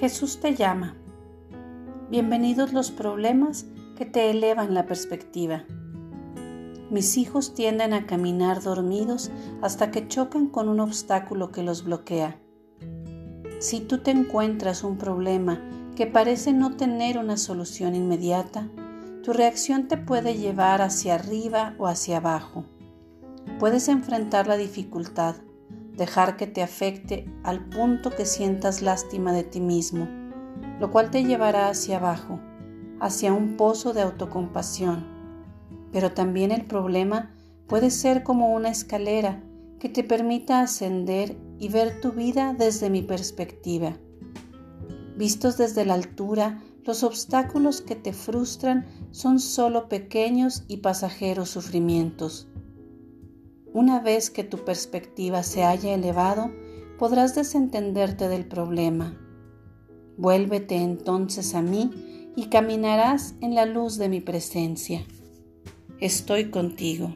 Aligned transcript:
Jesús 0.00 0.40
te 0.40 0.54
llama. 0.54 0.94
Bienvenidos 2.10 2.74
los 2.74 2.90
problemas 2.90 3.64
que 3.96 4.04
te 4.04 4.28
elevan 4.28 4.74
la 4.74 4.84
perspectiva. 4.84 5.64
Mis 6.90 7.16
hijos 7.16 7.54
tienden 7.54 7.94
a 7.94 8.04
caminar 8.04 8.62
dormidos 8.62 9.30
hasta 9.62 9.90
que 9.90 10.06
chocan 10.06 10.48
con 10.48 10.68
un 10.68 10.80
obstáculo 10.80 11.50
que 11.50 11.62
los 11.62 11.82
bloquea. 11.82 12.38
Si 13.58 13.80
tú 13.80 13.98
te 13.98 14.10
encuentras 14.10 14.84
un 14.84 14.98
problema 14.98 15.62
que 15.96 16.06
parece 16.06 16.52
no 16.52 16.76
tener 16.76 17.16
una 17.16 17.38
solución 17.38 17.94
inmediata, 17.94 18.68
tu 19.22 19.32
reacción 19.32 19.88
te 19.88 19.96
puede 19.96 20.36
llevar 20.36 20.82
hacia 20.82 21.14
arriba 21.14 21.74
o 21.78 21.86
hacia 21.86 22.18
abajo. 22.18 22.66
Puedes 23.58 23.88
enfrentar 23.88 24.46
la 24.46 24.58
dificultad, 24.58 25.36
dejar 25.96 26.36
que 26.36 26.46
te 26.46 26.62
afecte 26.62 27.26
al 27.42 27.68
punto 27.68 28.10
que 28.10 28.26
sientas 28.26 28.82
lástima 28.82 29.32
de 29.32 29.44
ti 29.44 29.60
mismo, 29.60 30.06
lo 30.78 30.90
cual 30.90 31.10
te 31.10 31.24
llevará 31.24 31.68
hacia 31.68 31.96
abajo, 31.96 32.38
hacia 33.00 33.32
un 33.32 33.56
pozo 33.56 33.92
de 33.92 34.02
autocompasión. 34.02 35.06
Pero 35.92 36.12
también 36.12 36.52
el 36.52 36.64
problema 36.64 37.34
puede 37.66 37.90
ser 37.90 38.22
como 38.22 38.54
una 38.54 38.68
escalera 38.68 39.42
que 39.78 39.88
te 39.88 40.04
permita 40.04 40.60
ascender 40.60 41.36
y 41.58 41.68
ver 41.68 42.00
tu 42.00 42.12
vida 42.12 42.54
desde 42.56 42.90
mi 42.90 43.02
perspectiva. 43.02 43.96
Vistos 45.16 45.56
desde 45.56 45.86
la 45.86 45.94
altura, 45.94 46.60
los 46.84 47.02
obstáculos 47.02 47.80
que 47.80 47.96
te 47.96 48.12
frustran 48.12 48.86
son 49.10 49.40
solo 49.40 49.88
pequeños 49.88 50.64
y 50.68 50.78
pasajeros 50.78 51.50
sufrimientos. 51.50 52.48
Una 53.76 54.00
vez 54.00 54.30
que 54.30 54.42
tu 54.42 54.64
perspectiva 54.64 55.42
se 55.42 55.62
haya 55.62 55.92
elevado, 55.92 56.50
podrás 56.98 57.34
desentenderte 57.34 58.26
del 58.26 58.46
problema. 58.46 59.20
Vuélvete 60.16 60.76
entonces 60.76 61.54
a 61.54 61.60
mí 61.60 61.90
y 62.36 62.46
caminarás 62.46 63.34
en 63.42 63.54
la 63.54 63.66
luz 63.66 63.98
de 63.98 64.08
mi 64.08 64.22
presencia. 64.22 65.04
Estoy 66.00 66.48
contigo. 66.50 67.14